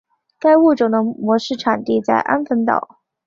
[0.39, 3.01] 该物种的模式产地在安汶岛。